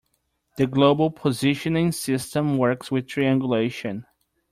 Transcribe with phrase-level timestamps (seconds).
[0.57, 4.07] The global positioning system works with triangulation.